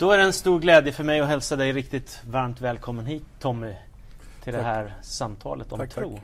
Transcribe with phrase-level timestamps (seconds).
[0.00, 3.24] Då är det en stor glädje för mig att hälsa dig riktigt varmt välkommen hit
[3.38, 3.74] Tommy
[4.42, 4.62] till Tack.
[4.62, 6.14] det här samtalet om Tack, tro.
[6.14, 6.22] tack.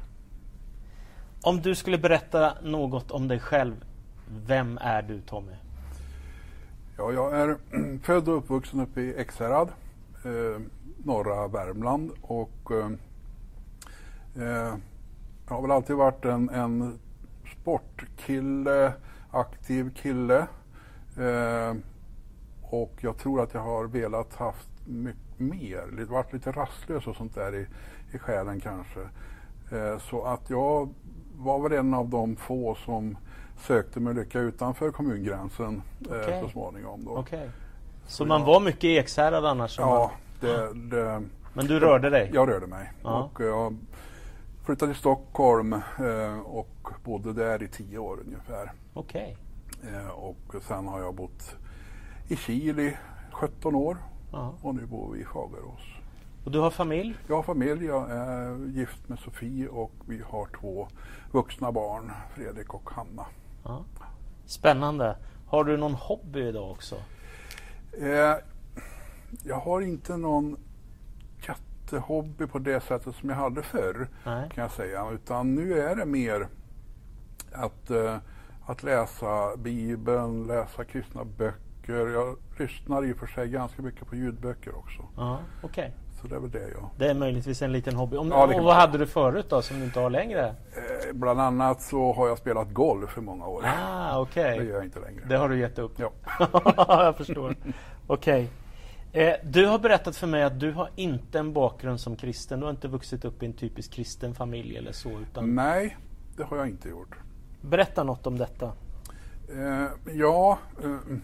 [1.43, 3.85] Om du skulle berätta något om dig själv,
[4.47, 5.53] vem är du Tommy?
[6.97, 7.57] Ja, jag är
[8.03, 9.69] född och uppvuxen uppe i Ekshärad,
[10.25, 10.61] eh,
[11.05, 12.11] norra Värmland.
[12.23, 12.91] Och, eh,
[14.43, 14.75] eh,
[15.49, 16.99] jag har väl alltid varit en, en
[17.61, 18.93] sportkille,
[19.31, 20.47] aktiv kille.
[21.17, 21.75] Eh,
[22.71, 27.35] och jag tror att jag har velat haft mycket mer, varit lite rastlös och sånt
[27.35, 27.67] där i,
[28.13, 29.01] i själen kanske.
[29.73, 30.89] Eh, så att jag
[31.37, 33.17] var väl en av de få som
[33.59, 37.05] sökte mig lycka utanför kommungränsen eh, så småningom.
[37.05, 37.11] Då.
[37.17, 37.51] Okej.
[38.07, 39.79] Så Så man jag- var mycket Ekshärad annars?
[39.79, 40.11] Ja,
[40.41, 41.23] det, det,
[41.55, 42.31] Men du rörde dig?
[42.35, 42.93] jag rörde mig.
[43.03, 43.31] Ja.
[43.35, 43.77] Och jag
[44.65, 48.73] flyttade till Stockholm eh, och bodde där i tio år ungefär.
[48.95, 49.37] Okej.
[49.95, 51.57] Eh, och sen har jag bott
[52.29, 52.97] i Kil i
[53.33, 53.97] 17 år
[54.33, 54.55] Ja.
[54.63, 55.81] och nu bor vi i Fagerås.
[56.45, 57.17] Och du har familj?
[57.29, 60.89] Jag har familj, jag är gift med Sofie och vi har två
[61.33, 63.27] vuxna barn, Fredrik och Hanna.
[63.65, 63.85] Ja.
[64.47, 65.17] Spännande.
[65.47, 66.97] Har du någon hobby idag också?
[68.01, 68.35] Eh,
[69.45, 70.57] jag har inte någon
[71.49, 74.51] jättehobby på det sättet som jag hade förr Nej.
[74.55, 75.11] kan jag säga.
[75.11, 76.49] Utan nu är det mer
[77.53, 78.17] att, eh,
[78.67, 81.66] att läsa Bibeln, läsa kristna böcker.
[81.87, 85.03] Jag lyssnar i och för sig ganska mycket på ljudböcker också.
[85.17, 85.93] Ja, okej.
[86.21, 86.91] Så det är väl det jag...
[86.99, 88.17] Det är möjligtvis en liten hobby.
[88.17, 90.47] Om, Ja, och vad hade du förut då som du inte har längre?
[90.47, 93.65] Eh, bland annat så har jag spelat golf för många år.
[93.67, 94.59] Ah, okej.
[94.59, 95.25] Det gör jag inte längre.
[95.29, 95.93] Det har du gett upp?
[95.99, 96.11] Ja.
[96.89, 97.55] jag förstår.
[98.07, 98.49] Okej.
[99.13, 102.61] Eh, du har berättat för mig att du har inte en bakgrund som kristen.
[102.61, 105.11] Du har inte vuxit upp i en typisk kristen familj eller så.
[105.11, 105.97] Utan Nej,
[106.37, 107.17] det har jag inte gjort.
[107.61, 108.73] Berätta något om detta.
[109.53, 111.17] Eh, ja, eh,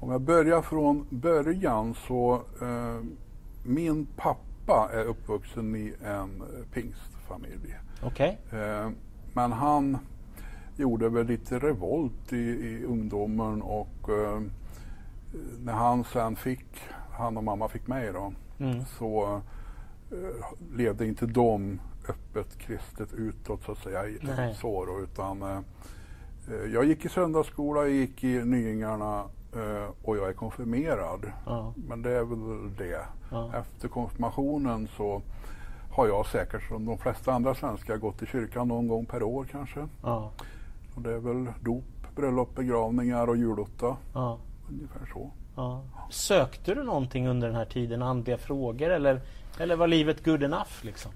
[0.00, 3.00] om jag börjar från början så eh,
[3.64, 7.76] min pappa är uppvuxen i en pingstfamilj.
[8.02, 8.38] Okej?
[8.52, 8.90] Eh,
[9.34, 9.98] men han
[10.76, 14.40] gjorde väl lite revolt i, i ungdomen och eh,
[15.64, 16.66] när han sen fick,
[17.12, 18.84] han och mamma fick mig då, Mm.
[18.98, 19.40] så
[20.10, 24.06] eh, levde inte de öppet kristet utåt så att säga.
[24.08, 24.18] i-.
[24.54, 25.58] Så utan eh,
[26.48, 29.24] eh, jag gick i söndagsskola, jag gick i Nyingarna
[30.02, 31.32] och jag är konfirmerad.
[31.46, 31.72] Ja.
[31.76, 33.06] Men det är väl det.
[33.30, 33.52] Ja.
[33.54, 35.22] Efter konfirmationen så
[35.92, 39.46] har jag säkert som de flesta andra svenskar gått i kyrkan någon gång per år
[39.50, 39.88] kanske.
[40.02, 40.30] Ja.
[40.94, 41.84] Och det är väl dop,
[42.16, 43.96] bröllop, begravningar och julotta.
[44.14, 44.38] Ja.
[44.70, 45.30] Ungefär så.
[45.56, 45.82] Ja.
[46.10, 48.02] Sökte du någonting under den här tiden?
[48.02, 49.20] Andliga frågor eller,
[49.58, 50.72] eller var livet good enough?
[50.82, 51.12] Liksom?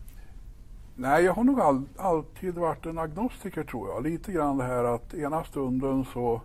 [0.94, 4.02] Nej, jag har nog all, alltid varit en agnostiker tror jag.
[4.02, 6.40] Lite grann det här att ena stunden så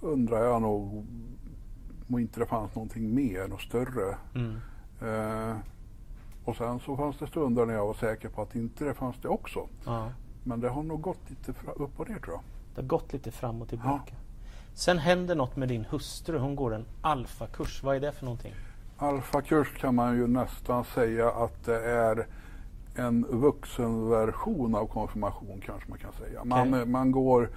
[0.00, 1.06] undrar jag nog
[2.08, 4.16] om inte det fanns någonting mer, något större.
[4.34, 4.56] Mm.
[5.02, 5.56] Eh,
[6.44, 9.16] och sen så fanns det stunder när jag var säker på att inte det fanns
[9.22, 9.68] det också.
[9.84, 10.12] Ja.
[10.44, 12.42] Men det har nog gått lite upp och ner tror jag.
[12.74, 14.14] Det har gått lite fram och tillbaka.
[14.74, 16.38] Sen händer något med din hustru.
[16.38, 17.82] Hon går en alfakurs.
[17.82, 18.54] Vad är det för någonting?
[18.96, 22.26] Alfakurs kan man ju nästan säga att det är
[22.94, 26.44] en vuxenversion av konfirmation kanske man kan säga.
[26.44, 27.50] Man, man går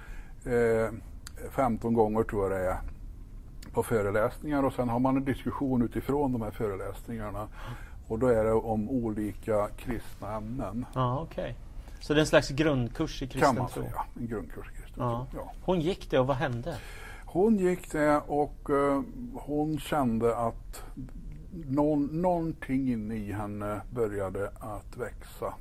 [0.44, 0.92] eh,
[1.50, 2.76] 15 gånger tror jag det är
[3.72, 7.48] på föreläsningar och sen har man en diskussion utifrån de här föreläsningarna.
[8.08, 10.86] Och då är det om olika kristna ämnen.
[10.94, 11.56] Ja, okej.
[12.00, 13.82] Så det är en slags grundkurs i kristen Kan man tro?
[13.82, 14.02] säga.
[14.20, 15.26] En grundkurs i kristen Ja.
[15.30, 15.40] tro.
[15.40, 15.52] Ja.
[15.64, 16.76] Hon gick det och vad hände?
[17.24, 19.02] Hon gick det och eh,
[19.34, 20.82] hon kände att
[21.68, 25.54] någon, någonting inne i henne började att växa.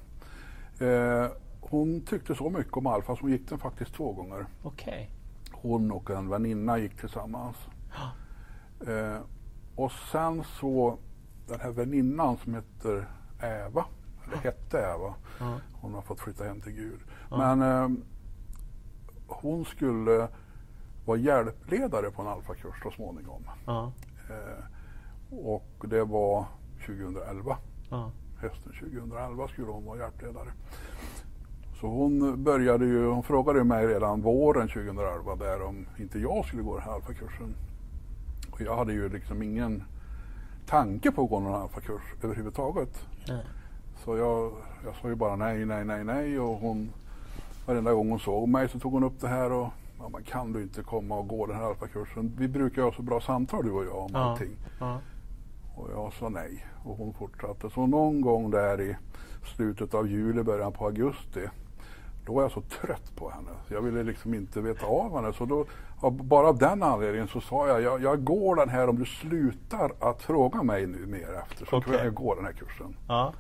[0.86, 1.32] Eh,
[1.62, 4.46] hon tyckte så mycket om Alfa så hon gick den faktiskt två gånger.
[4.64, 5.10] Okej.
[5.62, 7.56] Hon och en väninna gick tillsammans.
[8.88, 9.20] Eh,
[9.76, 10.98] och sen så,
[11.48, 13.08] den här väninnan som heter
[13.42, 13.86] Eva,
[14.26, 15.60] eller hette Eva, Ja.
[15.74, 17.00] hon har fått flytta hem till Gud.
[17.30, 17.38] Ja.
[17.56, 17.98] Men eh,
[19.28, 20.28] hon skulle
[21.06, 23.44] vara hjälpledare på en alfakurs så småningom.
[24.30, 24.64] Eh,
[25.38, 26.46] och det var
[26.86, 27.58] 2011.
[27.90, 28.12] Ja.
[28.38, 30.50] Hösten 2011 skulle hon vara hjälpledare.
[31.82, 36.62] Så hon började ju, hon frågade mig redan våren 2011 där om inte jag skulle
[36.64, 37.56] gå den här alfakursen.
[38.52, 39.84] Och jag hade ju liksom ingen
[40.68, 43.06] tanke på att gå någon alfakurs överhuvudtaget.
[43.28, 43.46] Nej.
[44.06, 44.52] Så jag,
[44.86, 46.90] jag sa ju bara nej, nej, nej, nej och hon
[47.66, 49.68] varenda gång hon såg mig så tog hon upp det här och
[50.00, 52.36] ja, men kan du inte komma och gå den här alfakursen?
[52.38, 54.20] Vi brukar ha så bra samtal du och jag om Ja.
[54.20, 54.56] allting.
[54.80, 55.00] Ja.
[55.76, 57.70] Och jag sa nej och hon fortsatte.
[57.70, 58.96] Så någon gång där i
[59.56, 61.48] slutet av juli, början på augusti
[62.26, 63.50] då var jag så trött på henne.
[63.68, 65.34] Jag ville liksom inte veta av henne.
[65.34, 65.66] Så då,
[66.10, 69.92] bara av den anledningen så sa jag, jag, jag går den här om du slutar
[70.00, 71.66] att fråga mig nu mer efter.
[71.66, 71.94] Så Okej.
[71.94, 72.96] kan jag gå den här kursen.
[73.08, 73.34] Ja.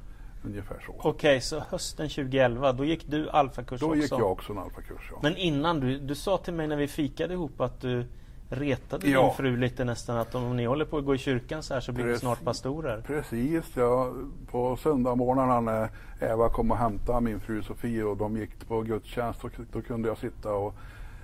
[0.43, 1.09] Ungefär så.
[1.09, 3.97] Okej, så hösten 2011, då gick du alfakurs Då också?
[3.97, 5.09] gick jag också en alfakurs.
[5.11, 5.19] Ja.
[5.21, 8.05] Men innan, du, du sa till mig när vi fikade ihop att du
[8.51, 9.21] retade Ja.
[9.21, 11.81] din fru lite nästan att om ni håller på att gå i kyrkan så här
[11.81, 13.01] så blir ni snart pastorer.
[13.07, 14.11] Precis, ja,
[14.51, 15.89] på söndagsmorgnarna när
[16.21, 20.07] Eva kom och hämtade min fru Sofie och de gick på gudstjänst, då, då kunde
[20.07, 20.73] jag sitta och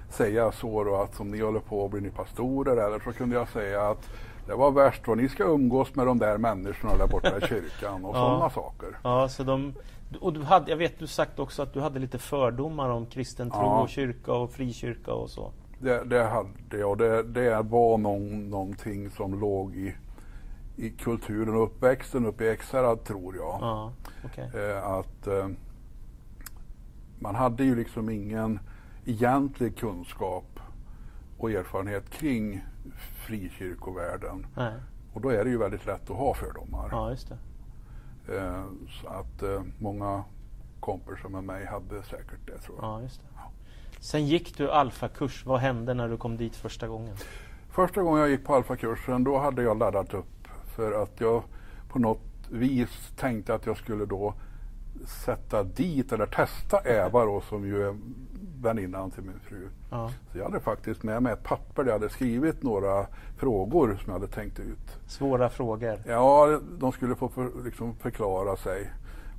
[0.10, 3.48] säga så då att om ni håller på blir ni pastorer eller så kunde jag
[3.50, 4.10] säga att
[4.48, 8.06] det var värst vad ni ska umgås med de där människorna där borta i kyrkan
[8.06, 8.20] och Ja.
[8.20, 8.98] sådana saker.
[9.04, 9.74] Ja, så de,
[10.22, 13.50] och du hade, jag vet du sagt också att du hade lite fördomar om kristen
[13.52, 13.80] tro Ja.
[13.82, 15.52] och kyrka och frikyrka och så.
[15.80, 19.96] Det, det hade jag det, det var någon, någonting som låg i,
[20.76, 23.58] i kulturen och uppväxten uppe i Ekshärad tror jag.
[23.62, 23.94] Ja,
[24.26, 24.52] okej.
[24.56, 25.48] eh, att eh,
[27.20, 28.60] man hade ju liksom ingen
[29.06, 30.60] egentlig kunskap
[31.38, 32.66] och erfarenhet kring
[33.26, 34.46] frikyrkovärlden.
[34.56, 34.74] Nej,
[35.14, 36.88] Och då är det ju väldigt lätt att ha fördomar.
[36.92, 37.32] ja just.
[37.32, 38.64] Eh,
[39.02, 40.24] så att eh, många
[40.80, 43.04] kompisar med mig hade säkert det tror jag.
[43.04, 43.37] Ja.
[44.00, 45.46] Sen gick du alfakurs.
[45.46, 47.16] Vad hände när du kom dit första gången?
[47.70, 51.44] Första gången jag gick på alfakursen då hade jag laddat upp för att jag
[51.90, 54.34] på något vis tänkte att jag skulle då
[55.26, 57.96] sätta dit eller testa Eva då som ju är
[58.62, 59.68] väninnan till min fru.
[59.92, 63.08] Ja, Så jag hade faktiskt med mig ett papper där jag hade skrivit några
[63.38, 64.98] frågor som jag hade tänkt ut.
[65.08, 66.00] svåra frågor.
[66.08, 68.92] Ja, de skulle få för, liksom förklara sig.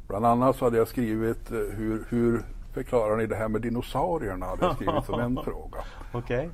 [0.08, 2.43] Bland annat så hade jag skrivit eh, hur, hur
[2.73, 4.47] förklarar ni det här med dinosaurierna?
[4.47, 5.85] Hade jag skrivit som en fråga.
[6.12, 6.50] Okej.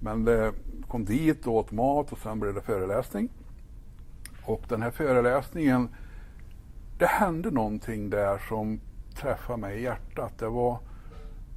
[0.00, 0.52] Men det
[0.88, 3.28] kom dit och åt mat och sen blev det föreläsning.
[4.44, 5.88] Och den här föreläsningen,
[6.98, 8.80] det hände någonting där som
[9.14, 10.38] träffade mig i hjärtat.
[10.38, 10.78] Det var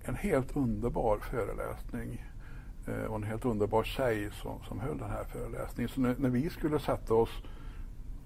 [0.04, 2.26] en helt underbar föreläsning.
[2.88, 5.90] Eh, och en helt underbar tjej som, som höll den här föreläsningen.
[5.90, 7.30] Så när, när vi skulle sätta oss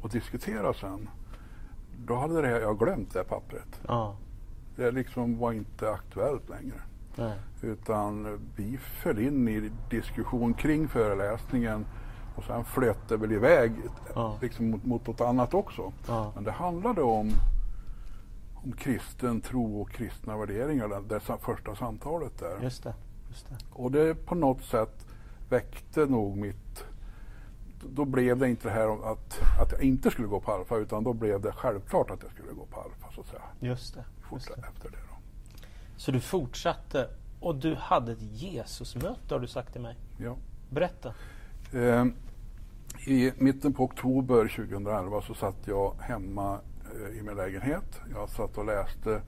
[0.02, 1.10] och diskutera sen,
[2.06, 3.82] då hade det jag glömt det här pappret.
[3.88, 4.16] Ja,
[4.82, 6.82] Det liksom var inte aktuellt längre.
[7.16, 7.34] nej.
[7.62, 11.86] Utan vi föll in i diskussion kring föreläsningen
[12.36, 13.72] och sen flöt det väl iväg
[14.16, 14.38] Ja.
[14.42, 15.92] liksom mot, mot något annat också.
[16.08, 17.32] Ja, Men det handlade om,
[18.54, 22.58] om kristen tro och kristna värderingar, det, det första samtalet där.
[22.64, 22.94] just det.
[23.30, 23.56] Just det.
[23.72, 25.06] Och det på något sätt
[25.50, 26.84] väckte nog mitt...
[27.90, 31.04] Då blev det inte det här att, att jag inte skulle gå på Alfa utan
[31.04, 33.42] då blev det självklart att jag skulle gå på Alfa så att säga.
[33.60, 34.04] Just det.
[34.32, 34.54] Just det.
[34.54, 35.18] efter det då.
[35.98, 37.10] Så du fortsatte
[37.40, 39.96] och du hade ett Jesusmöte har du sagt till mig.
[40.18, 40.36] Ja.
[40.70, 41.14] Berätta.
[41.74, 42.06] Eh,
[43.08, 46.60] I mitten på oktober 2011 så satt jag hemma
[46.96, 48.02] eh, i min lägenhet.
[48.14, 49.22] Jag satt och läste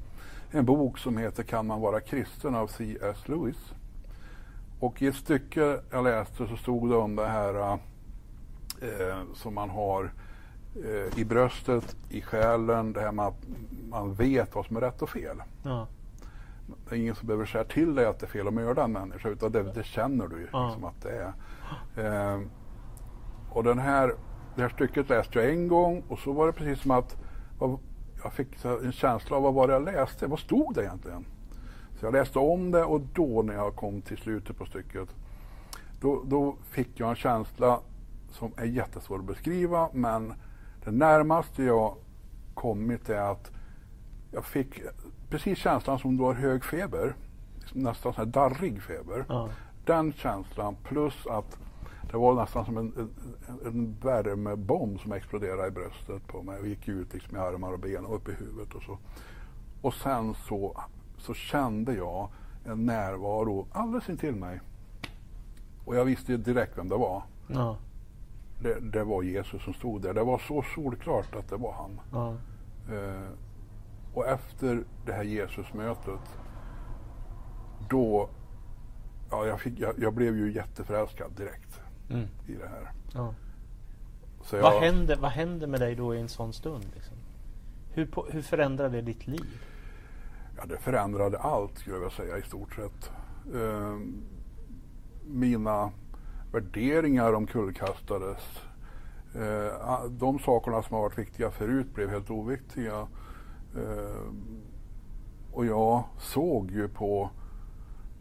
[0.52, 3.18] en bok som heter Kan man vara kristen av C.S.
[3.28, 3.74] Lewis.
[4.80, 7.80] Och i ett stycke jag läste så stod det om det här
[8.82, 10.12] eh, som man har
[10.76, 13.46] eh, i bröstet, i själen, det här med att
[13.90, 15.38] man vet vad som är rätt och fel.
[15.64, 15.88] Ja,
[16.90, 18.92] Det är ingen som behöver säga till dig att det är fel att mörda en
[18.92, 20.66] människa utan det, det känner du ju Ja.
[20.68, 21.12] liksom att det
[21.96, 22.34] är.
[22.36, 22.42] Eh,
[23.52, 24.14] och den här,
[24.56, 27.18] det här stycket läste jag en gång och så var det precis som att
[27.60, 27.78] vad,
[28.24, 31.26] jag fick en känsla av vad var det jag läste, vad stod det egentligen?
[32.00, 35.10] Så jag läste om det och då när jag kom till slutet på stycket
[36.02, 37.80] då, då fick jag en känsla
[38.32, 40.34] som är jättesvår att beskriva men
[40.86, 41.96] det närmaste jag
[42.54, 43.52] kommit är att
[44.32, 44.82] jag fick
[45.30, 47.16] precis känslan som du har hög feber,
[47.74, 49.26] nästan så här darrig feber.
[49.30, 49.50] ja,
[49.86, 51.58] Den känslan plus att
[52.12, 53.10] det var nästan som en, en,
[53.66, 57.80] en värmebomb som exploderade i bröstet på mig och gick ut liksom i armar och
[57.80, 58.98] ben och upp i huvudet och så.
[59.82, 60.82] Och sen så,
[61.18, 62.30] så kände jag
[62.66, 64.60] en närvaro alldeles intill mig.
[65.86, 67.24] Och jag visste direkt vem det var.
[67.48, 67.78] ja,
[68.60, 70.14] Det, det var Jesus som stod där.
[70.14, 72.00] Det var så solklart att det var han.
[72.12, 72.36] ja.
[72.96, 73.30] Eh,
[74.14, 76.20] och efter det här Jesusmötet,
[77.90, 78.30] då,
[79.32, 81.80] ja, jag, fick, jag, jag blev ju jätteförälskad direkt
[82.10, 82.92] Mm, i det här.
[83.14, 83.34] ja.
[84.52, 86.86] Jag, Vad, händer, vad händer med dig då i en sån stund?
[86.96, 87.16] Liksom?
[87.94, 89.62] Hur, på, hur förändrar det ditt liv?
[90.58, 93.12] Ja, det förändrade allt skulle jag vilja säga i stort sett.
[93.56, 93.98] Eh,
[95.28, 95.92] mina
[96.54, 98.60] värderingar omkullkastades.
[99.36, 103.08] Eh, de sakerna som har varit viktiga förut blev helt oviktiga.
[103.76, 104.34] Eh,
[105.52, 107.30] och jag såg ju på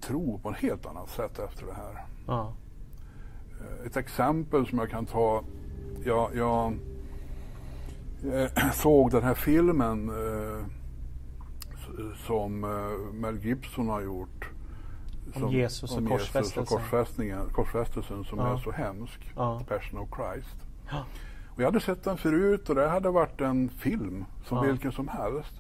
[0.01, 2.07] tro på ett helt annat sätt efter det här.
[2.27, 2.53] Ja,
[3.61, 5.45] Eh, Ett exempel som jag kan ta.
[6.05, 6.75] Jag, jag
[8.75, 10.65] såg den här filmen eh,
[12.27, 12.61] som
[13.13, 14.49] Mel Gibson har gjort.
[15.37, 16.63] Om Jesus och om korsfästelsen.
[16.63, 18.53] och korsfästningen, korsfästelsen som Ja.
[18.53, 19.33] är så hemsk.
[19.37, 19.63] Ja.
[19.69, 20.57] Passion of Christ.
[20.91, 21.05] Ja.
[21.55, 24.63] Och jag hade sett den förut och det hade varit en film som Ja.
[24.65, 25.53] vilken som helst.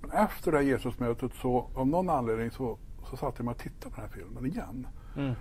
[0.00, 2.78] Men efter det här Jesusmötet så av någon anledning så,
[3.10, 4.86] så satte jag mig och tittade på den här filmen igen.
[5.16, 5.34] Mm.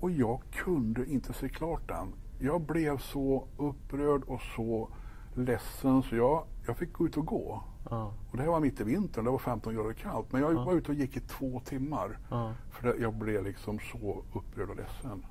[0.00, 2.12] Och jag kunde inte se klart den.
[2.38, 4.88] Jag blev så upprörd och så
[5.34, 7.62] ledsen så jag, jag fick gå ut och gå.
[7.90, 8.12] Ja.
[8.30, 10.32] Och det här var mitt i vintern, det var 15 grader kallt.
[10.32, 10.64] Men jag Ja.
[10.64, 12.18] var ute och gick i två timmar.
[12.30, 12.54] Ja.
[12.70, 15.26] För jag blev liksom så upprörd och ledsen.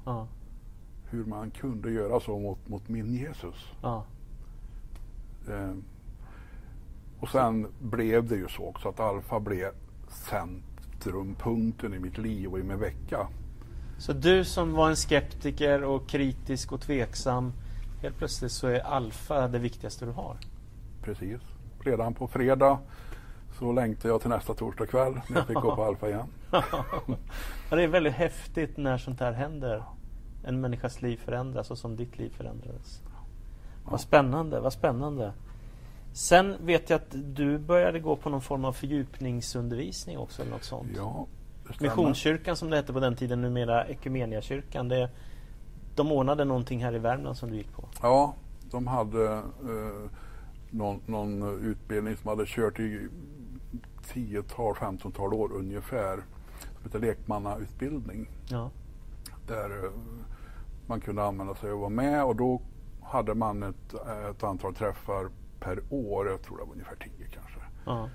[1.10, 3.72] Hur man kunde göra så mot, mot min Jesus.
[3.82, 4.04] Ja.
[5.50, 5.74] Eh,
[7.20, 9.72] och sen blev det ju så också att Alfa blev
[10.08, 13.28] centrumpunkten i mitt liv och i min vecka.
[13.98, 17.54] Så du som var en skeptiker och kritisk och tveksam
[18.02, 20.38] Helt plötsligt så är alfa det viktigaste du har.
[21.02, 21.42] Precis.
[21.84, 22.80] Redan på fredag
[23.60, 26.28] så längtar jag till nästa torsdag kväll när jag fick gå på Alfa igen.
[26.52, 29.84] ja, det är väldigt häftigt när sånt här händer.
[30.44, 33.02] En människas liv förändras och som ditt liv förändrades.
[33.86, 35.34] Vad spännande, vad spännande.
[36.14, 40.64] Sen vet jag att du började gå på någon form av fördjupningsundervisning också eller något
[40.64, 40.90] sånt.
[40.96, 41.28] Ja.
[41.80, 44.88] Missionskyrkan som det hette på den tiden, numera Ekumeniakyrkan.
[44.88, 45.10] Det,
[45.96, 47.84] de ordnade någonting här i Värmland som du gick på.
[48.02, 48.34] Ja,
[48.72, 50.10] de hade eh,
[50.72, 53.08] någon, någon utbildning som hade kört i
[54.14, 56.16] 10-tal, 15-tal år ungefär.
[56.60, 58.30] Som heter lekmannautbildning.
[58.50, 58.72] Ja.
[59.48, 59.92] Där eh,
[60.88, 62.62] man kunde använda sig och vara med och då
[63.02, 63.94] hade man ett,
[64.30, 66.28] ett antal träffar per år.
[66.28, 67.60] Jag tror det var ungefär 10 kanske.
[67.86, 68.10] Ja.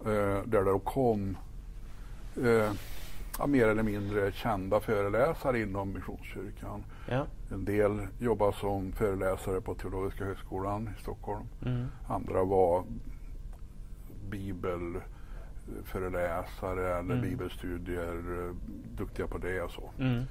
[0.00, 1.36] Eh, där det då kom
[2.36, 2.72] eh,
[3.38, 6.84] ja, mer eller mindre kända föreläsare inom Missionskyrkan.
[7.10, 7.26] Ja.
[7.52, 11.44] En del jobbar som föreläsare på Teologiska högskolan i Stockholm.
[11.66, 11.86] Mm.
[12.08, 12.84] Andra var
[14.30, 17.20] bibelföreläsare eller Mm.
[17.20, 18.14] bibelstudier,
[18.48, 18.54] eh,
[18.96, 19.90] duktiga på det och så.
[19.98, 20.24] Mm.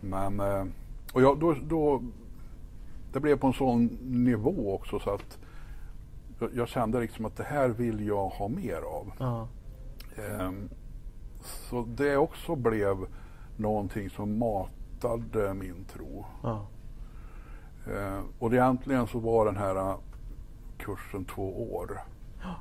[0.00, 0.64] Men, eh,
[1.12, 2.02] och jag, då, då,
[3.12, 5.38] det blev på en sån nivå också så att
[6.38, 9.12] jag, jag kände liksom att det här vill jag ha mer av.
[9.18, 9.48] Ja.
[10.16, 10.68] Ehm,
[11.44, 12.96] Så det också blev
[13.56, 16.24] någonting som matade min tro.
[16.42, 16.66] Ja.
[17.92, 19.96] Eh, och egentligen så var den här eh,
[20.78, 21.98] kursen två år.
[22.42, 22.54] Ja.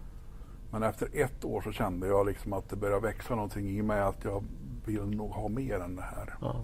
[0.71, 4.01] Men efter ett år så kände jag liksom att det började växa någonting i mig
[4.01, 4.43] att jag
[4.85, 6.33] vill nog ha mer än det här.
[6.41, 6.55] Ja.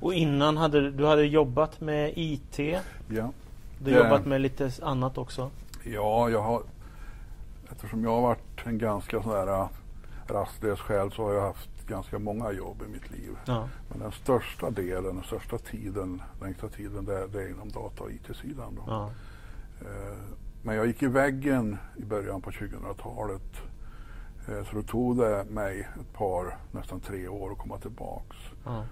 [0.00, 2.58] Och innan hade du, hade jobbat med IT.
[2.58, 2.80] Ja,
[3.78, 5.50] Du Det- jobbat med lite annat också.
[5.84, 6.62] ja jag har,
[7.72, 9.68] eftersom jag har varit en ganska sån där eh,
[10.30, 13.36] rastlös själ så har jag haft ganska många jobb i mitt liv.
[13.44, 13.68] Ja.
[13.90, 18.10] Men den största delen, den största tiden, längsta tiden, det, det är inom data och
[18.10, 18.74] IT-sidan.
[18.74, 18.82] Då.
[18.86, 19.10] Ja.
[19.80, 20.18] Eh,
[20.62, 23.42] Men jag gick i väggen i början på 2000-talet.
[24.48, 28.36] Eh, Så då tog det mig ett par, nästan tre år att komma tillbaks.
[28.64, 28.84] Ja.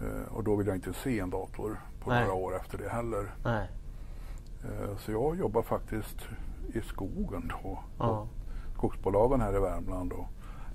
[0.00, 2.20] Eh, Och då vill jag inte se en dator på Nej.
[2.20, 3.34] några år efter det heller.
[4.98, 6.16] Så jag jobbar faktiskt
[6.74, 7.78] i skogen då.
[8.76, 10.12] Skogsbolagen här i Värmland.
[10.12, 10.26] Och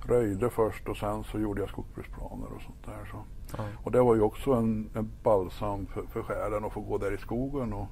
[0.05, 3.05] röjde först och sen så gjorde jag skogsbruksplaner och sånt där.
[3.11, 3.17] Så.
[3.57, 3.63] Ja.
[3.83, 7.13] Och det var ju också en, en balsam för, för själen att få gå där
[7.13, 7.87] i skogen och,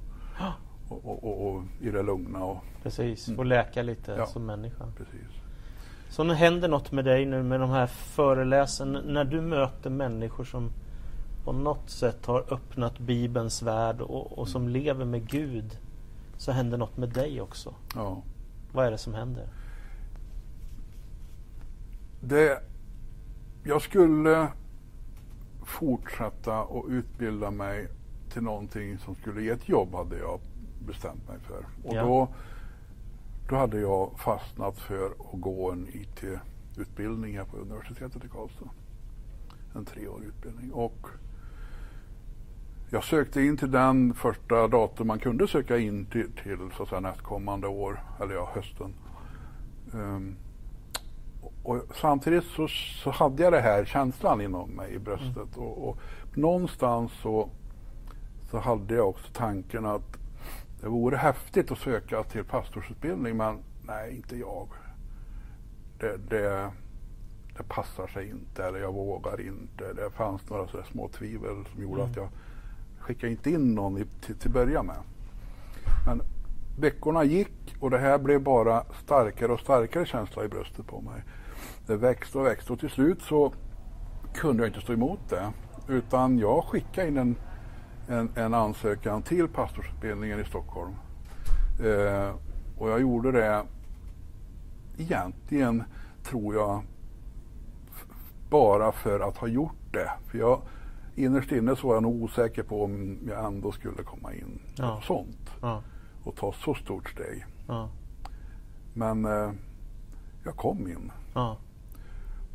[0.88, 2.44] och, och, och, och i det lugna.
[2.44, 3.36] Och, Precis, Mm.
[3.36, 4.26] få läka lite Ja.
[4.26, 4.84] som människa.
[4.96, 5.28] precis.
[6.10, 8.92] Så nu händer något med dig nu med de här föreläsen.
[8.92, 10.70] När du möter människor som
[11.44, 15.78] på något sätt har öppnat Bibelns värld och, och som lever med Gud.
[16.36, 17.74] Så händer något med dig också.
[17.94, 18.22] Ja.
[18.72, 19.46] Vad är det som händer?
[22.20, 22.62] Det,
[23.64, 24.48] jag skulle
[25.64, 27.88] fortsätta och utbilda mig
[28.32, 30.40] till någonting som skulle ge ett jobb hade jag
[30.86, 31.66] bestämt mig för.
[31.88, 32.02] Och Ja.
[32.02, 32.28] då,
[33.48, 38.68] då hade jag fastnat för att gå en IT-utbildning här på universitetet i Karlstad.
[39.74, 40.72] En treårig utbildning.
[40.72, 41.06] Och
[42.90, 46.88] jag sökte in till den första datum man kunde söka in till, till så att
[46.88, 48.94] säga, nästkommande år, eller ja, hösten.
[49.94, 50.36] Ehm,
[51.68, 52.68] och samtidigt så,
[53.02, 55.56] så hade jag det här känslan inom mig i bröstet.
[55.56, 55.98] Och, och
[56.34, 57.48] någonstans så,
[58.50, 60.16] så hade jag också tanken att
[60.80, 64.68] det vore häftigt att söka till pastorsutbildning men nej, inte jag.
[65.98, 66.70] Det, det,
[67.56, 69.92] det passar sig inte eller jag vågar inte.
[69.92, 72.10] Det fanns några sådär små tvivel som gjorde Mm.
[72.10, 72.28] att jag
[72.98, 74.98] skickade inte in någon i, till, till börja med.
[76.06, 76.22] Men
[76.78, 81.22] veckorna gick och det här blev bara starkare och starkare känsla i bröstet på mig.
[81.88, 83.52] Det växte och växte och till slut så
[84.34, 85.52] kunde jag inte stå emot det.
[85.88, 87.36] Utan jag skickade in en,
[88.08, 90.92] en, en ansökan till pastorsutbildningen i Stockholm.
[91.84, 92.34] Eh,
[92.78, 93.62] och jag gjorde det
[94.98, 95.82] egentligen
[96.24, 96.82] tror jag
[98.50, 100.10] bara för att ha gjort det.
[100.26, 100.60] För jag,
[101.16, 105.00] innerst inne så var jag nog osäker på om jag ändå skulle komma in Ja.
[105.04, 105.82] sånt Ja.
[106.24, 107.44] och ta så stort steg.
[107.68, 107.88] Ja.
[108.94, 109.50] Men eh,
[110.44, 111.56] jag kom in Ja.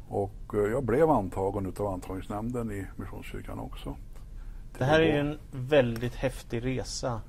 [0.07, 3.95] Och eh, jag blev antagen utav antagningsnämnden i Missionskyrkan också.
[4.77, 7.21] Det här är ju en väldigt häftig resa.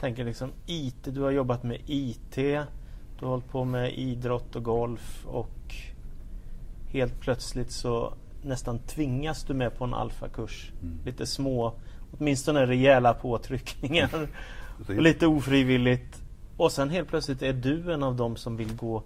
[0.00, 4.62] Tänker liksom IT, du har jobbat med IT, du har hållit på med idrott och
[4.62, 5.74] golf och
[6.88, 10.72] helt plötsligt så nästan tvingas du med på en alfakurs.
[10.82, 10.98] Mm.
[11.04, 11.74] Lite små,
[12.18, 14.10] åtminstone rejäla påtryckningar
[14.88, 16.22] och lite ofrivilligt.
[16.56, 19.02] Och sen helt plötsligt är du en av dem som vill gå,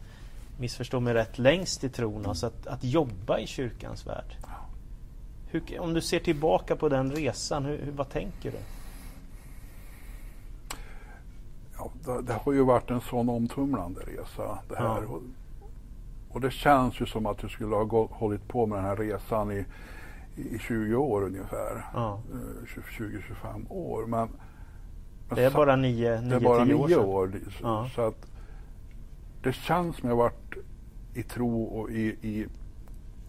[0.59, 2.27] missförstå mig rätt, längst i tron.
[2.27, 4.37] Alltså att, att jobba i kyrkans värld.
[5.51, 8.59] Hur, om du ser tillbaka på den resan, hur, hur, vad tänker du?
[11.79, 14.85] Ja, det, det har ju varit en sån omtumlande resa det här.
[15.03, 15.09] Ja.
[15.09, 15.23] Och,
[16.31, 18.97] och det känns ju som att du skulle ha gått, hållit på med den här
[18.97, 19.65] resan i,
[20.37, 21.85] i 20 år ungefär.
[21.95, 22.21] Ja.
[22.33, 24.07] Eh, 20-25 år.
[24.07, 24.29] Men,
[25.29, 27.05] men Det är bara nio, det är nio bara tio år nio sedan.
[27.05, 27.41] år.
[27.59, 27.89] Så, Ja.
[27.95, 28.27] så att
[29.43, 30.55] det känns som jag varit
[31.15, 32.47] i tro och i, i,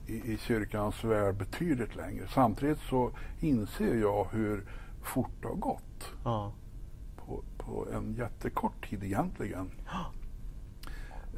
[0.07, 2.27] i, i kyrkans värld betydligt längre.
[2.33, 4.63] Samtidigt så inser jag hur
[5.03, 6.51] fort det har gått Ja.
[7.17, 9.71] på, på en jättekort tid egentligen.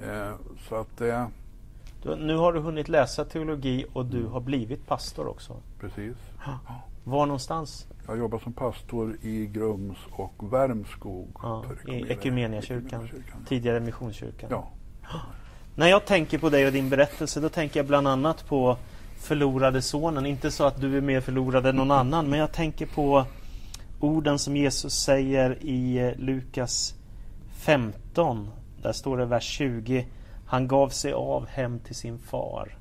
[0.01, 0.35] Eh,
[0.69, 1.27] så att det,
[2.05, 5.55] Du, nu har du hunnit läsa teologi och du har blivit pastor också.
[5.79, 6.15] precis.
[7.03, 7.87] Var någonstans?
[8.07, 11.27] Jag jobbar som pastor i Grums och Värmskog.
[11.41, 13.09] Ja, I Ekumeniakyrkan,
[13.47, 14.49] tidigare Missionskyrkan.
[14.51, 14.71] Ja,
[15.75, 18.77] När jag tänker på dig och din berättelse då tänker jag bland annat på
[19.17, 20.25] förlorade sonen.
[20.25, 23.25] Inte så att du är mer förlorad än någon annan men jag tänker på
[23.99, 26.95] orden som Jesus säger i eh, Lukas
[27.53, 28.49] 15.
[28.81, 30.05] Där står det vers 20.
[30.45, 32.77] Han gav sig av hem till sin far.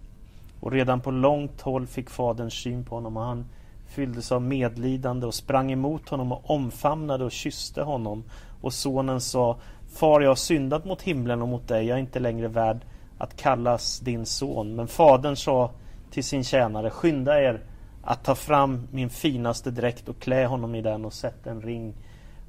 [0.61, 3.45] Och redan på långt håll fick fadern syn på honom och han
[3.87, 8.25] fylldes av medlidande och sprang emot honom och omfamnade och kysste honom.
[8.61, 9.57] Och sonen sa
[9.95, 11.87] Far, jag har syndat mot himlen och mot dig.
[11.87, 12.81] Jag är inte längre värd
[13.19, 14.77] att kallas din son.
[14.77, 15.71] Men fadern sa
[16.11, 17.61] till sin tjänare Skynda er
[18.03, 21.95] att ta fram min finaste dräkt och klä honom i den och sätt en ring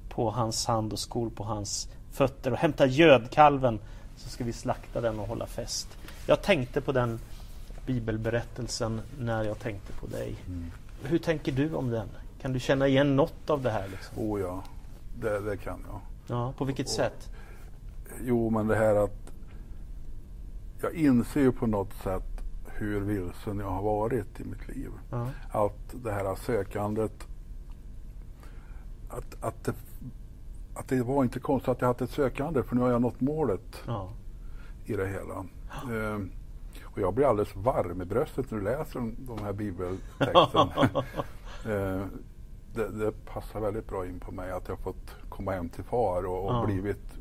[0.09, 3.79] på hans hand och skor på hans fötter och hämta gödkalven
[4.15, 5.87] så ska vi slakta den och hålla fest.
[6.27, 7.19] Jag tänkte på den
[7.85, 10.35] bibelberättelsen när jag tänkte på dig.
[10.47, 10.71] Mm.
[11.03, 12.07] Hur tänker du om den?
[12.41, 13.87] Kan du känna igen något av det här?
[13.87, 14.19] Liksom?
[14.19, 14.63] oh ja,
[15.21, 15.99] det, det kan jag.
[16.27, 17.29] Ja, på vilket sätt?
[18.23, 19.31] Jo, men det här att
[20.81, 22.35] jag inser ju på något sätt
[22.77, 24.89] hur vilsen jag har varit i mitt liv.
[25.11, 25.27] Ja.
[25.51, 27.27] Att det här sökandet,
[29.09, 29.73] att, att, det,
[30.75, 33.21] att det var inte konstigt att jag hade ett sökande för nu har jag nått
[33.21, 34.09] målet Ja.
[34.85, 35.45] i det hela.
[35.95, 36.31] Ehm,
[36.83, 40.69] och jag blir alldeles varm i bröstet när du läser de, här bibeltexten.
[41.69, 42.09] Ehm,
[42.73, 46.25] det, det passar väldigt bra in på mig att jag fått komma hem till far
[46.25, 46.63] och, och Ja.
[46.65, 47.13] blivit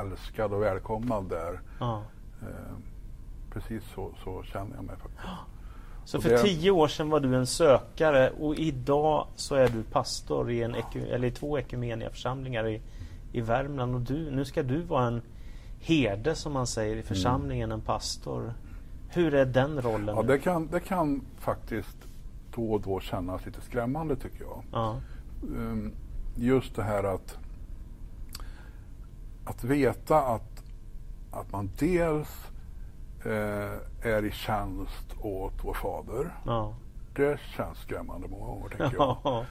[0.00, 1.60] älskad och välkomnad där.
[1.80, 2.02] Ja.
[2.42, 2.82] Ehm,
[3.52, 5.22] precis så, så känner jag mig faktiskt.
[6.04, 9.68] Så Och för det- tio år sedan var du en sökare och idag så är
[9.68, 12.80] du pastor i, en eku, eller i två ekumeniaförsamlingar i,
[13.36, 13.94] i Värmland.
[13.94, 15.22] Och du, nu ska du vara en
[15.80, 18.54] herde som man säger i församlingen, en pastor.
[19.08, 20.16] Hur är den rollen?
[20.16, 21.96] Ja, det, kan, det kan faktiskt
[22.54, 24.62] då och då kännas lite skrämmande tycker jag.
[24.72, 25.00] ja.
[25.42, 25.92] Ehm,
[26.36, 27.38] just det här att,
[29.44, 30.64] att veta att,
[31.30, 32.28] att man dels
[33.24, 36.34] eh, är i tjänst åt vår fader.
[36.46, 36.74] Ja.
[37.14, 39.16] Det känns skrämmande många gånger tänker jag.
[39.24, 39.44] Ja.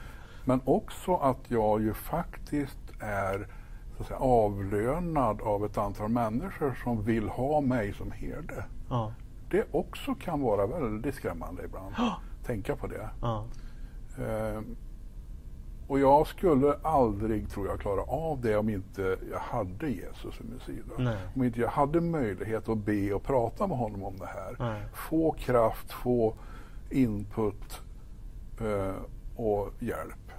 [0.48, 3.48] Men också att jag ju faktiskt är
[3.95, 8.65] så att säga, avlönad av ett antal människor som vill ha mig som herde.
[8.89, 9.13] Ja.
[9.49, 11.95] Det också kan vara väldigt skrämmande ibland.
[12.45, 13.10] Tänka på det.
[13.21, 13.45] Ja.
[14.17, 14.62] Eh,
[15.88, 20.49] och jag skulle aldrig, tror jag, klara av det om inte jag hade Jesus vid
[20.49, 20.93] min sida.
[20.97, 21.17] Nej.
[21.36, 24.55] Om inte jag hade möjlighet att be och prata med honom om det här.
[24.60, 24.81] Nej.
[24.93, 26.34] Få kraft, få
[26.89, 27.81] input
[28.62, 28.95] eh,
[29.36, 30.31] och hjälp.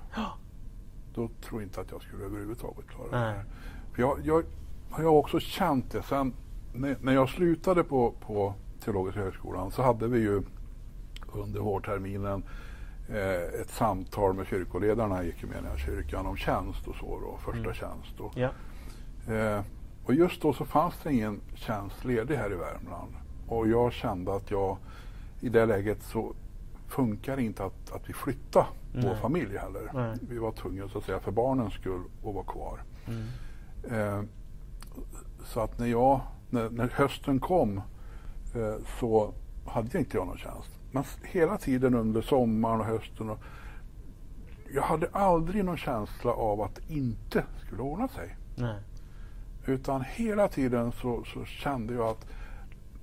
[1.16, 3.34] Då tror jag inte att jag skulle överhuvudtaget klara det Nej.
[3.34, 3.44] här.
[3.92, 4.42] För jag, jag
[4.90, 6.02] har jag också känt det.
[6.02, 6.32] Sen
[6.72, 10.42] när, när jag slutade på, på Teologiska högskolan så hade vi ju
[11.32, 12.42] under vårterminen
[13.08, 15.32] eh, ett samtal med kyrkoledarna i
[15.86, 17.74] kyrkan om tjänst och så då, första Mm.
[17.74, 18.20] tjänst.
[18.20, 18.50] Och, Ja.
[19.34, 19.62] eh,
[20.04, 23.12] och just då så fanns det ingen tjänst ledig här i Värmland.
[23.48, 24.76] Och jag kände att jag
[25.40, 26.34] i det läget så
[26.88, 28.66] funkar inte att, att vi flyttar
[29.04, 29.90] vår familj heller.
[29.94, 30.16] Nej.
[30.28, 32.82] Vi var tvungna så att säga för barnens skull att vara kvar.
[33.06, 33.26] Mm.
[33.90, 34.22] Eh,
[35.44, 37.78] så att när jag, när, när hösten kom
[38.54, 39.32] eh, så
[39.66, 40.70] hade jag inte jag någon tjänst.
[40.92, 43.38] Men hela tiden under sommaren och hösten och
[44.74, 48.36] jag hade aldrig någon känsla av att det inte skulle ordna sig.
[48.56, 48.80] Nej.
[49.66, 52.26] Utan hela tiden så, så kände jag att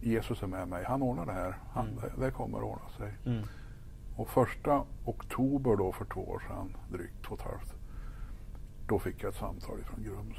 [0.02, 0.84] Jesus är med mig.
[0.88, 1.58] Han ordnar det här.
[1.74, 2.00] Han, Mm.
[2.02, 3.14] det, det kommer att ordna sig.
[3.26, 3.44] Mm.
[4.16, 7.74] Och första oktober då för två år sedan, drygt två och ett halvt,
[8.88, 10.38] då fick jag ett samtal från Grums.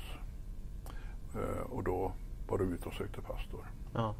[1.35, 2.13] Eh, och då
[2.49, 3.65] var de ute och sökte pastor.
[3.95, 4.15] Ja.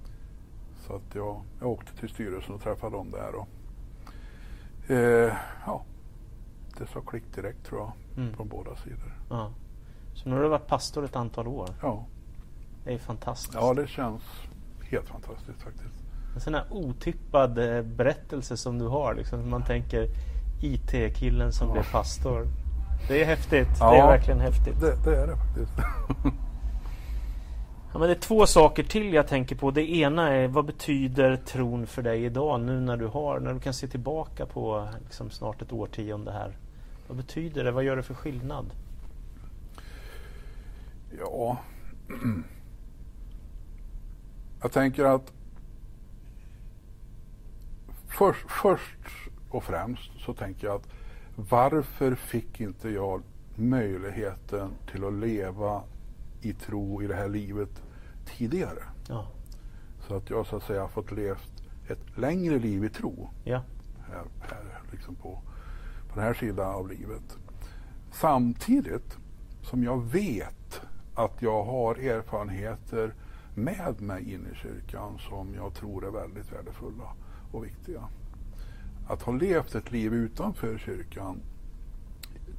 [0.87, 3.35] Så att jag, jag åkte till styrelsen och träffade dem där.
[3.35, 3.49] Och,
[4.91, 5.37] eh,
[5.67, 5.85] ja,
[6.79, 8.35] det sa klick direkt tror jag, Mm.
[8.37, 9.15] från båda sidor.
[9.31, 9.51] ja.
[10.15, 11.69] Så nu har du varit pastor ett antal år.
[11.83, 12.05] Ja,
[12.85, 13.55] Det är fantastiskt.
[13.55, 14.23] ja det känns
[14.91, 16.04] helt fantastiskt faktiskt.
[16.35, 19.15] En sån här otippad eh, berättelse som du har.
[19.15, 19.51] Liksom.
[19.51, 20.09] Man tänker
[20.63, 21.73] IT-killen som Ja.
[21.73, 22.47] blev pastor.
[23.09, 23.69] Det är häftigt.
[23.81, 23.91] Ja.
[23.93, 24.81] Det är verkligen häftigt.
[24.81, 25.73] Det, det är det faktiskt.
[27.93, 29.71] Ja, men det är två saker till jag tänker på.
[29.71, 33.61] Det ena är vad betyder tron för dig idag nu när du har, när du
[33.61, 36.57] kan se tillbaka på liksom, snart ett årtionde här.
[37.09, 37.71] Vad betyder det?
[37.71, 38.67] Vad gör det för skillnad?
[41.19, 41.59] Ja.
[44.63, 45.33] Jag tänker att
[48.15, 50.89] först, först och främst så tänker jag att
[51.37, 53.23] varför fick inte jag
[53.57, 55.83] möjligheten till att leva
[56.41, 57.83] i tro i det här livet
[58.27, 58.83] tidigare?
[59.09, 59.27] Ja.
[60.09, 61.51] Så att jag så att säga har fått levt
[61.89, 63.63] ett längre liv i tro Ja.
[64.09, 65.43] här, här liksom på,
[66.09, 67.39] på den här sidan av livet.
[68.13, 69.19] Samtidigt
[69.63, 70.81] som jag vet
[71.15, 73.15] att jag har erfarenheter
[73.55, 77.15] med mig in i kyrkan som jag tror är väldigt värdefulla
[77.55, 78.09] och viktiga.
[79.09, 81.41] Att ha levt ett liv utanför kyrkan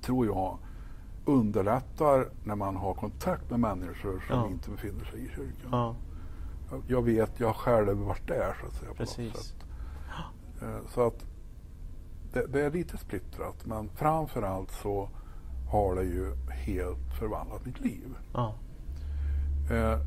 [0.01, 0.57] tror jag
[1.25, 4.47] underlättar när man har kontakt med människor som Ja.
[4.47, 5.69] inte befinner sig i kyrkan.
[5.71, 5.95] ja.
[6.87, 8.81] Jag- vet, jag själv varit där så att säga.
[8.81, 9.33] På något Precis.
[9.33, 9.55] sätt.
[10.61, 11.25] Eh, Så att
[12.33, 15.09] det, det är lite splittrat men framförallt så
[15.71, 18.15] har det ju helt förvandlat mitt liv.
[18.33, 18.53] Ja.
[19.71, 19.99] Eh,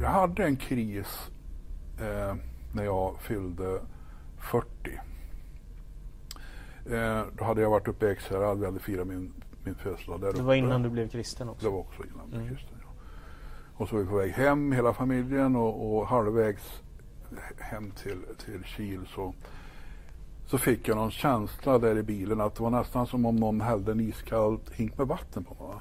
[0.00, 1.30] Jag hade en kris
[2.00, 2.34] eh,
[2.72, 3.84] när jag fyllde 40.
[6.86, 9.32] Eh, Då hade jag varit uppe i Ekshärad, vi hade firat min,
[9.64, 10.58] min födelsedag där Det var uppe.
[10.58, 11.70] innan du blev kristen Det också.
[11.70, 12.54] var också innan jag blev Mm.
[12.54, 12.78] kristen.
[12.82, 12.88] Ja.
[13.76, 16.82] Och så var vi på väg hem hela familjen och, och halvvägs
[17.58, 19.34] hem till, till Kil så,
[20.46, 23.60] så fick jag någon känsla där i bilen att det var nästan som om någon
[23.60, 25.76] hällde en iskall hink med vatten på mig.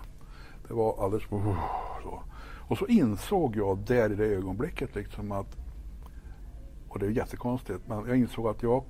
[0.67, 2.23] Det var alldeles så.
[2.67, 5.57] Och så insåg jag där i det ögonblicket liksom att,
[6.93, 8.83] och det är jättekonstigt, men jag insåg att jag,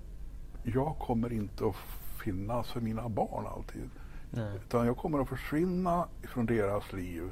[0.63, 1.75] jag kommer inte att
[2.23, 3.89] finnas för mina barn alltid.
[4.31, 4.55] Nej.
[4.55, 7.31] Utan jag kommer att försvinna från deras liv.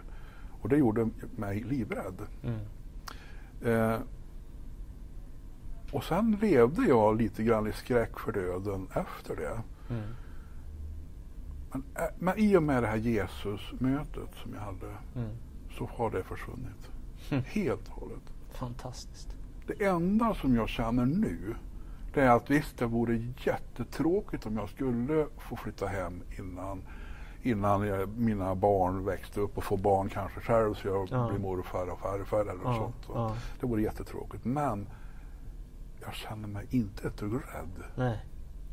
[0.61, 2.21] Och det gjorde mig livrädd.
[2.43, 2.59] Mm.
[3.65, 3.99] Eh,
[5.91, 9.61] och sen levde jag lite grann i skräck för döden efter det.
[9.93, 10.03] Mm.
[11.71, 15.29] Men, eh, men i och med det här Jesus-mötet som jag hade Mm.
[15.77, 16.91] så har det försvunnit.
[17.47, 18.33] Helt och hållet.
[18.51, 19.35] Fantastiskt.
[19.77, 21.55] Det enda som jag känner nu
[22.13, 26.81] det är att visst, det vore jättetråkigt om jag skulle få flytta hem innan,
[27.41, 31.29] innan jag, mina barn växte upp och få barn kanske själv så jag Ja.
[31.29, 32.95] blir morfar och farfar eller Ja, sånt.
[33.13, 33.35] ja.
[33.59, 34.45] Det vore jättetråkigt.
[34.45, 34.87] Men
[36.01, 37.83] jag känner mig inte ett dugg rädd.
[37.95, 38.25] Nej.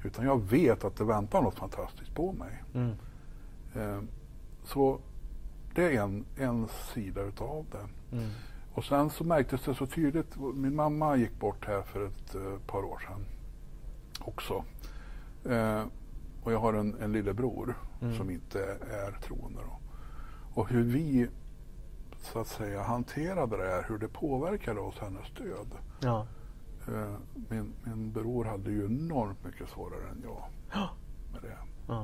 [0.05, 2.63] Utan jag vet att det väntar något fantastiskt på mig.
[2.75, 2.91] Mm.
[3.75, 4.01] Eh,
[4.65, 4.99] så
[5.75, 8.17] det är en, en sida utav det.
[8.17, 8.29] Mm.
[8.79, 10.37] Och sen så märktes det så tydligt.
[10.55, 13.25] Min mamma gick bort här för ett eh, par år sedan
[14.21, 14.65] också.
[15.45, 15.85] Eh,
[16.43, 18.17] och jag har en, en lillebror Mm.
[18.17, 18.61] som inte
[18.91, 19.61] är troende.
[19.63, 19.79] Då.
[20.61, 21.29] Och hur vi
[22.21, 25.67] så att säga hanterade det här, hur det påverkade oss, hennes död.
[26.01, 26.27] Ja.
[26.89, 27.15] Eh,
[27.49, 30.91] min, min bror hade ju enormt mycket svårare än jag Ja.
[31.33, 31.59] med det.
[31.89, 32.03] Ja.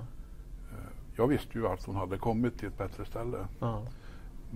[0.73, 3.47] Eh, jag visste ju att hon hade kommit till ett bättre ställe.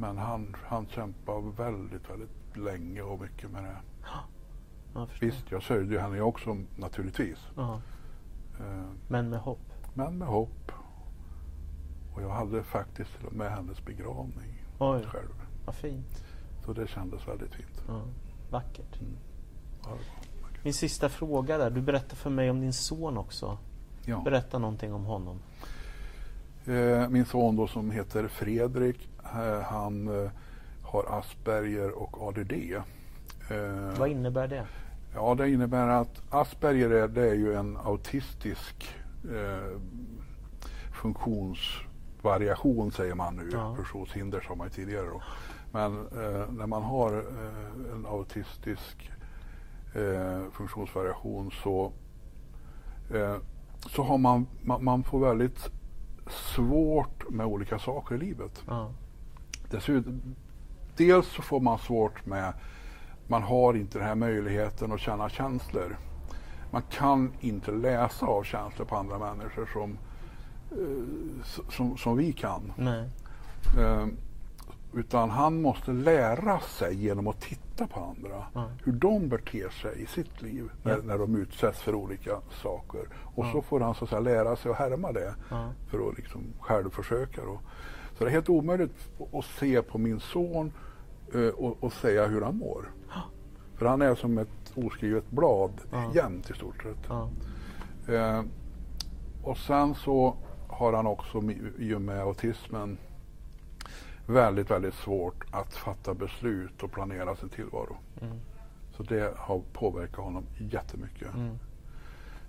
[0.00, 0.06] Ja.
[0.06, 3.76] Men han, han kämpade väldigt, väldigt länge och mycket med det.
[4.94, 5.06] Jag.
[5.20, 7.38] Visst, jag sörjde ju henne jag också naturligtvis.
[7.56, 7.80] Ja.
[8.60, 9.72] Eh, Men med hopp.
[9.94, 10.72] Men med hopp.
[12.14, 15.34] Och jag hade faktiskt med hennes begravning Oj, själv.
[15.66, 16.24] vad fint.
[16.64, 17.82] Så det kändes väldigt fint.
[17.88, 18.02] Ja.
[18.50, 18.98] Vackert.
[19.00, 21.70] Ja, det var- Min sista fråga där.
[21.70, 23.58] Du berättade för mig om din son också.
[24.04, 24.20] Ja.
[24.24, 25.38] Berätta någonting om honom.
[26.68, 30.30] Eh, Min son då som heter Fredrik, eh, han eh,
[30.82, 32.52] har Asperger och ADD.
[33.98, 34.66] Vad innebär det?
[35.14, 39.78] Ja, det innebär att Asperger är, det är ju en autistisk eh,
[40.92, 43.48] funktionsvariation säger man nu.
[43.52, 43.74] Ja.
[43.74, 45.22] Funktionshinder sa man tidigare då.
[45.72, 49.10] Men eh, när man har eh, en autistisk
[50.52, 51.92] funktionsvariation så,
[53.90, 55.70] så har man, man, man får väldigt
[56.30, 58.62] svårt med olika saker i livet.
[58.66, 58.90] Ja.
[59.70, 60.34] Dessutom,
[60.96, 62.52] dels så får man svårt med,
[63.26, 65.98] man har inte den här möjligheten att känna känslor.
[66.70, 69.98] Man kan inte läsa av känslor på andra människor som,
[70.70, 72.72] eh, som, som vi kan.
[72.76, 73.10] Nej.
[73.78, 74.06] Eh,
[74.94, 78.44] utan han måste lära sig genom att titta på andra.
[78.54, 78.70] Ja.
[78.84, 80.98] Hur de beter sig i sitt liv när, Ja.
[81.04, 83.00] när de utsätts för olika saker.
[83.34, 83.52] Och Ja.
[83.52, 85.34] så får han så att säga, lära sig att härma det
[85.90, 87.44] för att liksom själv försöka.
[87.44, 87.60] Då.
[88.18, 90.72] Så det är helt omöjligt att se på min son
[91.34, 92.90] eh, och, och säga hur han mår.
[93.76, 96.10] För han är som ett oskrivet blad Ja.
[96.14, 97.10] jämt i stort sett.
[98.08, 98.42] Eh,
[99.42, 100.36] och sen så
[100.68, 101.42] har han också
[101.78, 102.98] i och med autismen
[104.28, 107.96] väldigt, väldigt svårt att fatta beslut och planera sin tillvaro.
[108.20, 108.36] Mm.
[108.96, 111.28] Så det har påverkat honom jättemycket.
[111.34, 111.58] Mm.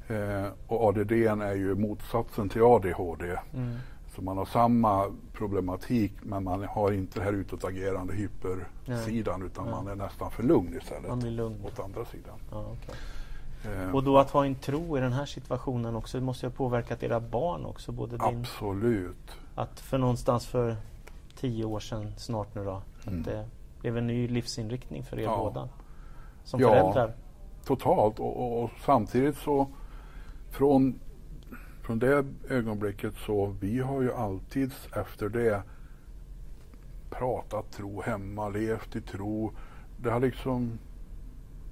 [0.07, 3.39] Eh, och ADD är ju motsatsen till ADHD.
[3.53, 3.75] Mm.
[4.15, 9.73] Så man har samma problematik men man har inte det här utåtagerande hypersidan utan Nej.
[9.73, 11.09] man är nästan för lugn istället.
[11.09, 11.65] Man blir lugn.
[11.65, 12.35] Åt andra sidan.
[12.51, 12.95] Ja, okej.
[13.73, 16.49] Eh, Och då att ha en tro i den här situationen också, det måste ju
[16.49, 17.91] ha påverkat era barn också.
[17.91, 19.37] Både din, Absolut.
[19.55, 20.75] att för någonstans för
[21.39, 23.19] tio år sedan snart nu då, Mm.
[23.19, 23.45] att det
[23.82, 25.38] blev en ny livsinriktning för er Ja.
[25.38, 25.69] båda.
[26.43, 26.69] Som Ja.
[26.69, 27.13] föräldrar.
[27.65, 29.67] Totalt och, och, och samtidigt så
[30.52, 30.99] från,
[31.82, 35.63] från det ögonblicket så vi har ju alltid efter det
[37.10, 39.52] pratat tro hemma, levt i tro.
[39.97, 40.80] Det har liksom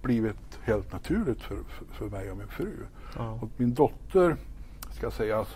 [0.01, 2.73] blivit helt naturligt för, för, för mig och min fru.
[3.15, 3.39] Ja.
[3.41, 4.35] Och min dotter,
[4.91, 5.47] ska sägas,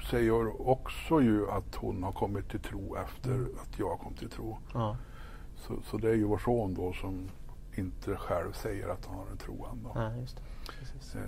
[0.00, 4.58] säger också ju att hon har kommit till tro efter att jag kom till tro.
[4.74, 4.96] Ja.
[5.56, 7.30] Så, så det är ju vår son då som
[7.74, 9.92] inte själv säger att han har en tro än då.
[9.94, 10.42] Nej, just det.
[10.78, 11.14] Precis.
[11.14, 11.22] Eh,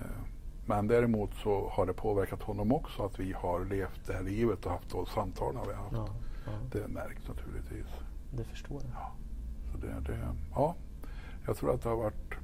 [0.67, 4.67] Men däremot så har det påverkat honom också att vi har levt det här livet
[4.67, 5.93] och haft de samtalen vi har haft.
[5.97, 6.09] Ja,
[6.47, 7.87] ja, Det märks naturligtvis.
[8.37, 9.11] det förstår jag.
[9.73, 10.19] Så det, det,
[10.55, 10.75] ja,
[11.47, 12.35] jag tror att det har varit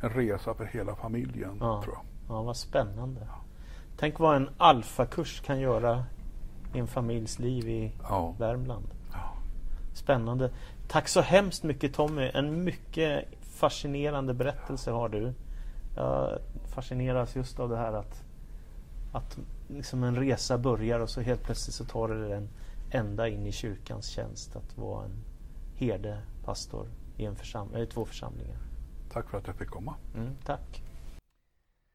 [0.00, 1.56] en resa för hela familjen.
[1.60, 1.82] Ja.
[1.82, 2.04] Tror jag.
[2.36, 3.28] Ja, vad spännande.
[3.98, 6.04] Tänk vad en alfakurs kan göra
[6.74, 8.34] i en familjs liv i Ja.
[8.38, 8.86] Värmland.
[9.12, 9.32] Ja.
[9.94, 10.50] Spännande.
[10.88, 12.30] Tack så hemskt mycket Tommy.
[12.34, 15.32] En mycket fascinerande berättelse har du.
[15.96, 18.24] Jag fascineras just av det här att,
[19.12, 22.48] att liksom en resa börjar och så helt plötsligt så tar det den
[22.90, 25.24] ända in i kyrkans tjänst att vara en
[25.74, 28.56] herde, pastor i en försam- eller två församlingar.
[29.12, 29.94] Tack för att jag fick komma.
[30.14, 30.82] Mm, tack.